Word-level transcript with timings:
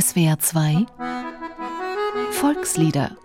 SWR 0.00 0.38
2 0.38 0.86
Volkslieder 2.30 3.18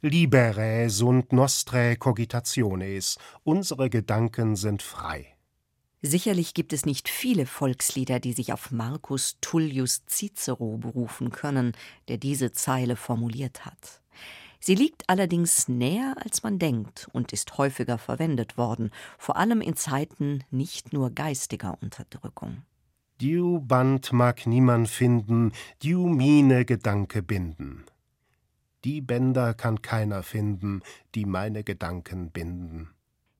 Libere 0.00 0.88
sunt 0.88 1.32
nostre 1.32 1.96
cogitationes. 1.96 3.18
Unsere 3.44 3.90
Gedanken 3.90 4.56
sind 4.56 4.82
frei. 4.82 5.36
Sicherlich 6.00 6.54
gibt 6.54 6.72
es 6.72 6.86
nicht 6.86 7.10
viele 7.10 7.44
Volkslieder, 7.44 8.18
die 8.18 8.32
sich 8.32 8.54
auf 8.54 8.70
Marcus 8.70 9.36
Tullius 9.42 10.06
Cicero 10.06 10.78
berufen 10.78 11.30
können, 11.30 11.72
der 12.08 12.16
diese 12.16 12.52
Zeile 12.52 12.96
formuliert 12.96 13.66
hat. 13.66 14.00
Sie 14.58 14.74
liegt 14.74 15.10
allerdings 15.10 15.68
näher, 15.68 16.14
als 16.24 16.44
man 16.44 16.58
denkt 16.58 17.08
und 17.12 17.32
ist 17.32 17.58
häufiger 17.58 17.98
verwendet 17.98 18.56
worden, 18.56 18.90
vor 19.18 19.36
allem 19.36 19.60
in 19.60 19.76
Zeiten 19.76 20.44
nicht 20.50 20.94
nur 20.94 21.10
geistiger 21.10 21.76
Unterdrückung. 21.82 22.62
Diu 23.20 23.60
Band 23.60 24.14
mag 24.14 24.46
niemand 24.46 24.88
finden, 24.88 25.52
diu 25.82 26.08
mine 26.08 26.64
Gedanke 26.64 27.22
binden. 27.22 27.84
Die 28.84 29.02
Bänder 29.02 29.52
kann 29.52 29.82
keiner 29.82 30.22
finden, 30.22 30.80
die 31.14 31.26
meine 31.26 31.62
Gedanken 31.62 32.30
binden. 32.30 32.88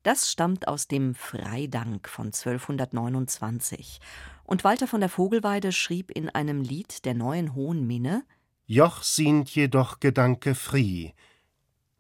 Das 0.03 0.31
stammt 0.31 0.69
aus 0.69 0.87
dem 0.87 1.15
Freidank 1.15 2.11
von 2.11 2.27
1229. 2.27 4.01
Und 4.45 4.65
Walter 4.65 4.87
von 4.87 5.01
der 5.01 5.09
Vogelweide 5.09 5.73
schrieb 5.73 6.11
in 6.11 6.29
einem 6.29 6.61
Lied 6.61 7.07
der 7.07 7.15
neuen 7.15 7.55
Hohen 7.55 7.87
Minne: 7.87 8.25
Joch 8.67 9.03
sind 9.03 9.49
jedoch 9.55 9.99
Gedanke 9.99 10.55
frie, 10.55 11.15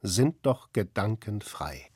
sind 0.02 0.44
doch 0.44 0.74
Gedanken 0.74 1.40
frei. 1.40 1.90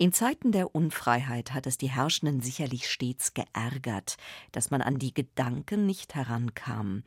In 0.00 0.12
Zeiten 0.12 0.52
der 0.52 0.76
Unfreiheit 0.76 1.54
hat 1.54 1.66
es 1.66 1.76
die 1.76 1.90
Herrschenden 1.90 2.40
sicherlich 2.40 2.88
stets 2.88 3.34
geärgert, 3.34 4.16
dass 4.52 4.70
man 4.70 4.80
an 4.80 5.00
die 5.00 5.12
Gedanken 5.12 5.86
nicht 5.86 6.14
herankam. 6.14 7.02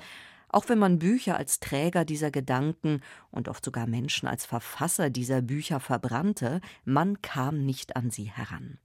Auch 0.49 0.67
wenn 0.67 0.77
man 0.77 0.99
Bücher 0.99 1.37
als 1.37 1.61
Träger 1.61 2.03
dieser 2.03 2.31
Gedanken 2.31 2.99
und 3.31 3.47
oft 3.47 3.63
sogar 3.63 3.87
Menschen 3.87 4.27
als 4.27 4.45
Verfasser 4.45 5.09
dieser 5.09 5.41
Bücher 5.41 5.79
verbrannte, 5.79 6.59
man 6.83 7.21
kam 7.21 7.65
nicht 7.65 7.95
an 7.95 8.11
sie 8.11 8.29
heran. 8.29 8.77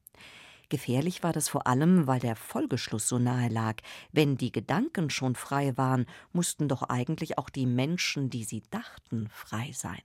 Gefährlich 0.68 1.24
war 1.24 1.32
das 1.32 1.48
vor 1.48 1.66
allem, 1.66 2.06
weil 2.06 2.20
der 2.20 2.36
Folgeschluss 2.36 3.08
so 3.08 3.18
nahe 3.18 3.48
lag. 3.48 3.78
Wenn 4.12 4.36
die 4.36 4.52
Gedanken 4.52 5.10
schon 5.10 5.34
frei 5.34 5.76
waren, 5.76 6.06
mussten 6.32 6.68
doch 6.68 6.84
eigentlich 6.84 7.38
auch 7.38 7.50
die 7.50 7.66
Menschen, 7.66 8.30
die 8.30 8.44
sie 8.44 8.62
dachten, 8.70 9.28
frei 9.32 9.72
sein. 9.72 10.02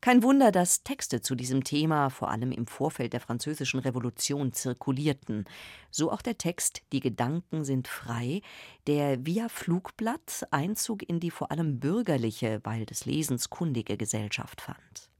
Kein 0.00 0.22
Wunder, 0.22 0.52
dass 0.52 0.82
Texte 0.84 1.20
zu 1.20 1.34
diesem 1.34 1.64
Thema 1.64 2.10
vor 2.10 2.30
allem 2.30 2.52
im 2.52 2.66
Vorfeld 2.66 3.12
der 3.12 3.20
Französischen 3.20 3.80
Revolution 3.80 4.52
zirkulierten. 4.52 5.46
So 5.90 6.12
auch 6.12 6.22
der 6.22 6.38
Text 6.38 6.82
Die 6.92 7.00
Gedanken 7.00 7.64
sind 7.64 7.88
frei, 7.88 8.42
der 8.86 9.24
via 9.26 9.48
Flugblatt 9.48 10.46
Einzug 10.50 11.02
in 11.08 11.18
die 11.18 11.30
vor 11.30 11.50
allem 11.50 11.80
bürgerliche, 11.80 12.60
weil 12.62 12.86
des 12.86 13.04
Lesens 13.04 13.50
kundige 13.50 13.96
Gesellschaft 13.96 14.60
fand. 14.60 15.10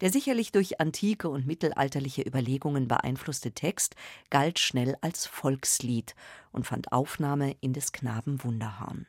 Der 0.00 0.10
sicherlich 0.10 0.52
durch 0.52 0.80
antike 0.80 1.28
und 1.28 1.46
mittelalterliche 1.46 2.22
Überlegungen 2.22 2.88
beeinflusste 2.88 3.52
Text 3.52 3.94
galt 4.30 4.58
schnell 4.58 4.96
als 5.00 5.26
Volkslied 5.26 6.14
und 6.50 6.66
fand 6.66 6.92
Aufnahme 6.92 7.56
in 7.60 7.72
des 7.72 7.92
Knaben 7.92 8.42
Wunderhorn 8.42 9.06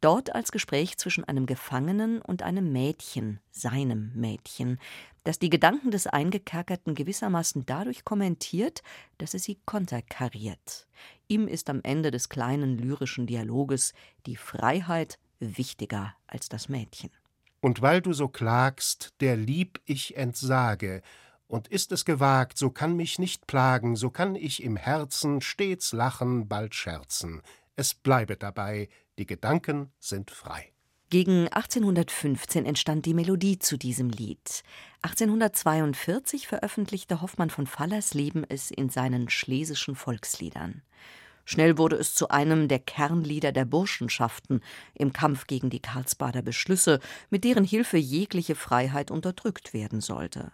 dort 0.00 0.34
als 0.34 0.52
Gespräch 0.52 0.96
zwischen 0.98 1.24
einem 1.24 1.46
Gefangenen 1.46 2.20
und 2.20 2.42
einem 2.42 2.72
Mädchen, 2.72 3.40
seinem 3.50 4.12
Mädchen, 4.14 4.78
das 5.24 5.38
die 5.38 5.50
Gedanken 5.50 5.90
des 5.90 6.06
Eingekerkerten 6.06 6.94
gewissermaßen 6.94 7.66
dadurch 7.66 8.04
kommentiert, 8.04 8.82
dass 9.18 9.34
es 9.34 9.44
sie 9.44 9.58
konterkariert. 9.66 10.86
Ihm 11.28 11.48
ist 11.48 11.68
am 11.68 11.80
Ende 11.82 12.10
des 12.10 12.28
kleinen 12.28 12.78
lyrischen 12.78 13.26
Dialoges 13.26 13.92
die 14.26 14.36
Freiheit 14.36 15.18
wichtiger 15.40 16.14
als 16.26 16.48
das 16.48 16.68
Mädchen. 16.68 17.10
Und 17.60 17.82
weil 17.82 18.00
du 18.00 18.12
so 18.12 18.28
klagst, 18.28 19.14
der 19.20 19.36
Lieb 19.36 19.80
ich 19.84 20.16
entsage, 20.16 21.02
und 21.48 21.68
ist 21.68 21.92
es 21.92 22.04
gewagt, 22.04 22.58
so 22.58 22.70
kann 22.70 22.96
mich 22.96 23.18
nicht 23.18 23.46
plagen, 23.46 23.96
so 23.96 24.10
kann 24.10 24.34
ich 24.34 24.62
im 24.62 24.76
Herzen 24.76 25.40
stets 25.40 25.92
lachen, 25.92 26.48
bald 26.48 26.74
scherzen. 26.74 27.42
Es 27.76 27.94
bleibe 27.94 28.36
dabei, 28.36 28.88
die 29.18 29.26
Gedanken 29.26 29.90
sind 29.98 30.30
frei. 30.30 30.72
Gegen 31.08 31.46
1815 31.48 32.66
entstand 32.66 33.06
die 33.06 33.14
Melodie 33.14 33.60
zu 33.60 33.76
diesem 33.76 34.10
Lied. 34.10 34.64
1842 35.02 36.48
veröffentlichte 36.48 37.22
Hoffmann 37.22 37.50
von 37.50 37.68
Fallersleben 37.68 38.44
es 38.48 38.72
in 38.72 38.88
seinen 38.88 39.30
schlesischen 39.30 39.94
Volksliedern. 39.94 40.82
Schnell 41.44 41.78
wurde 41.78 41.94
es 41.94 42.16
zu 42.16 42.30
einem 42.30 42.66
der 42.66 42.80
Kernlieder 42.80 43.52
der 43.52 43.66
Burschenschaften 43.66 44.62
im 44.94 45.12
Kampf 45.12 45.46
gegen 45.46 45.70
die 45.70 45.78
Karlsbader 45.78 46.42
Beschlüsse, 46.42 46.98
mit 47.30 47.44
deren 47.44 47.64
Hilfe 47.64 47.98
jegliche 47.98 48.56
Freiheit 48.56 49.12
unterdrückt 49.12 49.72
werden 49.72 50.00
sollte. 50.00 50.50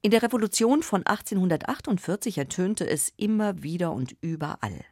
In 0.00 0.12
der 0.12 0.22
Revolution 0.22 0.84
von 0.84 1.04
1848 1.04 2.38
ertönte 2.38 2.88
es 2.88 3.12
immer 3.16 3.64
wieder 3.64 3.90
und 3.90 4.16
überall. 4.20 4.84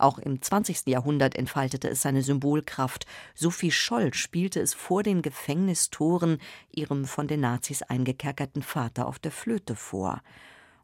Auch 0.00 0.18
im 0.18 0.40
20. 0.40 0.86
Jahrhundert 0.86 1.34
entfaltete 1.34 1.90
es 1.90 2.00
seine 2.00 2.22
Symbolkraft. 2.22 3.04
Sophie 3.34 3.70
Scholl 3.70 4.14
spielte 4.14 4.58
es 4.58 4.72
vor 4.72 5.02
den 5.02 5.20
Gefängnistoren 5.20 6.38
ihrem 6.72 7.04
von 7.04 7.28
den 7.28 7.40
Nazis 7.40 7.82
eingekerkerten 7.82 8.62
Vater 8.62 9.06
auf 9.06 9.18
der 9.18 9.30
Flöte 9.30 9.76
vor. 9.76 10.22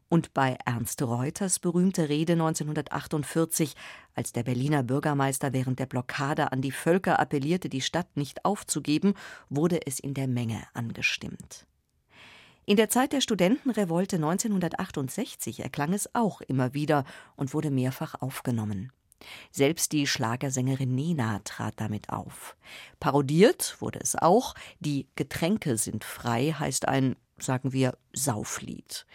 Und 0.07 0.35
bei 0.35 0.57
Ernst 0.65 1.01
Reuters 1.01 1.57
berühmte 1.57 2.09
Rede 2.09 2.33
1948, 2.33 3.73
als 4.13 4.33
der 4.33 4.43
Berliner 4.43 4.83
Bürgermeister 4.83 5.51
während 5.51 5.79
der 5.79 5.87
Blockade 5.87 6.51
an 6.51 6.61
die 6.61 6.71
Völker 6.71 7.19
appellierte, 7.19 7.69
die 7.69 7.81
Stadt 7.81 8.15
nicht 8.15 8.45
aufzugeben, 8.45 9.15
wurde 9.49 9.79
es 9.87 9.99
in 9.99 10.13
der 10.13 10.27
Menge 10.27 10.61
angestimmt. 10.75 11.65
In 12.65 12.77
der 12.77 12.89
Zeit 12.89 13.13
der 13.13 13.21
Studentenrevolte 13.21 14.17
1968 14.17 15.61
erklang 15.61 15.93
es 15.93 16.13
auch 16.13 16.41
immer 16.41 16.75
wieder 16.75 17.03
und 17.35 17.55
wurde 17.55 17.71
mehrfach 17.71 18.13
aufgenommen. 18.21 18.91
Selbst 19.51 19.91
die 19.91 20.07
Schlagersängerin 20.07 20.93
Nena 20.93 21.39
trat 21.43 21.73
damit 21.77 22.09
auf. 22.09 22.55
Parodiert 22.99 23.77
wurde 23.79 23.99
es 23.99 24.15
auch. 24.15 24.55
Die 24.79 25.07
Getränke 25.15 25.77
sind 25.77 26.03
frei 26.03 26.55
heißt 26.57 26.87
ein, 26.87 27.15
sagen 27.37 27.73
wir, 27.73 27.97
Sauflied. 28.13 29.05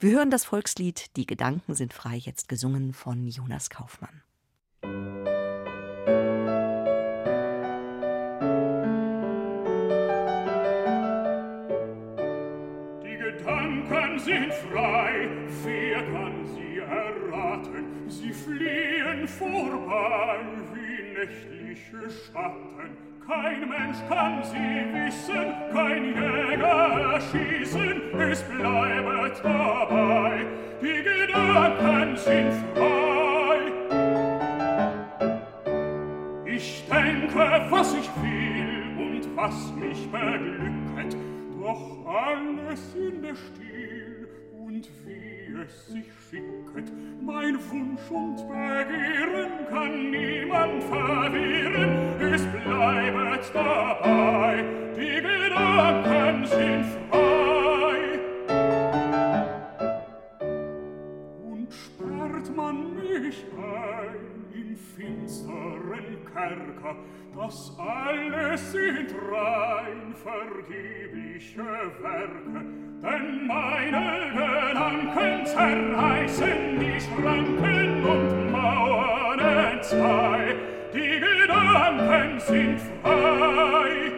Wir 0.00 0.12
hören 0.12 0.30
das 0.30 0.44
Volkslied 0.44 1.16
Die 1.16 1.26
Gedanken 1.26 1.74
sind 1.74 1.92
frei, 1.92 2.16
jetzt 2.16 2.48
gesungen 2.48 2.92
von 2.92 3.26
Jonas 3.26 3.70
Kaufmann. 3.70 4.23
Gedanken 13.38 14.18
sind 14.18 14.52
frei, 14.54 15.28
wer 15.64 15.96
kann 15.96 16.46
sie 16.54 16.78
erraten? 16.78 17.84
Sie 18.08 18.32
fliehen 18.32 19.26
vorbei 19.26 20.38
wie 20.72 21.18
nächtliche 21.18 22.10
Schatten. 22.10 22.96
Kein 23.26 23.68
Mensch 23.68 23.98
kann 24.08 24.42
sie 24.44 24.84
wissen, 24.92 25.54
kein 25.72 26.04
Jäger 26.14 27.14
erschießen, 27.14 28.20
es 28.20 28.42
bleibt 28.42 29.44
dabei. 29.44 30.46
Die 30.82 31.02
Gedanken 31.02 32.16
sind 32.16 32.52
frei. 32.74 32.94
Ich 36.44 36.86
denke, 36.88 37.66
was 37.70 37.94
ich 37.94 38.10
will 38.22 38.84
und 38.98 39.36
was 39.36 39.72
mich 39.72 40.10
beglücket, 40.10 40.63
doch 41.64 42.06
alles 42.06 42.94
in 42.94 43.22
der 43.22 43.34
Stil 43.34 44.28
und 44.52 44.86
wie 45.06 45.62
es 45.62 45.86
sich 45.86 46.04
schicket. 46.28 46.92
Mein 47.22 47.56
Wunsch 47.70 48.10
und 48.10 48.36
Begehren 48.36 49.66
kann 49.70 50.10
niemand 50.10 50.82
verwirren, 50.84 52.20
es 52.20 52.42
bleibet 52.42 53.50
dabei, 53.54 54.62
die 54.94 55.22
Gedanken 55.22 56.44
sind 56.46 56.93
euren 65.64 66.24
Kerker, 66.32 66.96
dass 67.36 67.76
alles 67.78 68.72
sind 68.72 69.14
rein 69.30 70.14
vergebliche 70.14 71.64
Werke, 72.02 72.64
denn 73.02 73.46
meine 73.46 74.06
Gedanken 74.34 75.46
zerreißen 75.46 76.80
die 76.80 77.00
Schranken 77.00 78.04
und 78.04 78.52
Mauern 78.52 79.40
entzwei, 79.40 80.54
die 80.92 81.20
Gedanken 81.20 82.40
sind 82.40 82.80
frei. 83.02 84.12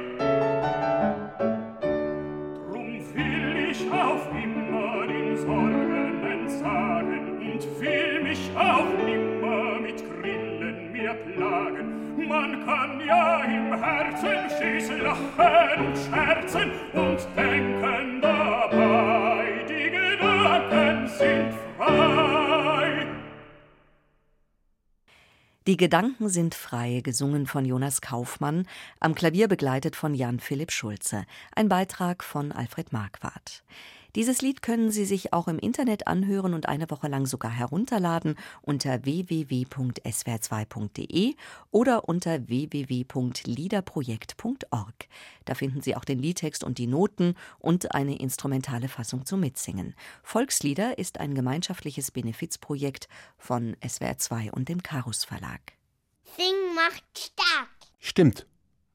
Drum 2.71 3.01
will 3.15 3.71
ich 3.71 3.91
auf 3.91 4.29
immer 4.43 5.07
den 5.07 5.37
Sorgen 5.37 6.23
entsagen 6.23 7.39
und 7.39 7.81
will 7.81 8.23
mich 8.23 8.51
auch 8.57 8.85
nie 9.05 9.16
plagen. 11.17 12.29
Man 12.29 12.65
kann 12.65 13.01
ja 13.07 13.45
im 13.45 13.73
Herzen 13.83 14.51
stets 14.57 14.89
lachen 15.03 15.87
und 15.87 15.97
scherzen 15.97 16.71
und 16.93 17.19
denken 17.37 18.21
dabei, 18.21 19.65
die 19.69 19.91
Gedanken 19.91 21.09
sind 21.09 21.53
frei. 21.77 23.07
Die 25.67 25.77
Gedanken 25.77 26.29
sind 26.29 26.55
frei, 26.55 27.01
gesungen 27.03 27.47
von 27.47 27.65
Jonas 27.65 28.01
Kaufmann, 28.01 28.67
am 29.01 29.15
Klavier 29.15 29.49
begleitet 29.49 29.97
von 29.97 30.15
Jan 30.15 30.41
Philipp 30.41 30.71
Schulze. 30.71 31.25
Ein 31.55 31.69
Beitrag 31.69 32.23
von 32.23 32.53
Alfred 32.53 32.93
Marquardt. 32.93 33.65
Dieses 34.17 34.41
Lied 34.41 34.63
können 34.63 34.91
Sie 34.91 35.05
sich 35.05 35.35
auch 35.35 35.47
im 35.47 35.59
Internet 35.59 36.07
anhören 36.07 36.55
und 36.55 36.71
eine 36.71 36.91
Woche 36.91 37.07
lang 37.07 37.27
sogar 37.27 37.51
herunterladen 37.51 38.37
unter 38.63 39.05
www.swr2.de 39.05 41.35
oder 41.71 42.09
unter 42.09 42.49
www.liederprojekt.org. 42.49 45.09
Da 45.45 45.55
finden 45.55 45.83
Sie 45.83 45.95
auch 45.95 46.07
den 46.07 46.19
Liedtext 46.19 46.65
und 46.65 46.79
die 46.79 46.87
Noten 46.87 47.35
und 47.59 47.95
eine 47.95 48.19
instrumentale 48.19 48.89
Fassung 48.89 49.27
zum 49.27 49.41
Mitsingen. 49.41 49.95
Volkslieder 50.23 50.97
ist 50.97 51.21
ein 51.21 51.35
gemeinschaftliches 51.35 52.11
Benefizprojekt 52.11 53.09
von 53.37 53.77
SWR2 53.83 54.51
und 54.51 54.71
dem 54.71 54.83
Karus 54.83 55.25
Verlag. 55.25 55.75
Sing 56.39 56.55
macht 56.75 57.05
stark. 57.19 57.69
Stimmt. 57.99 58.47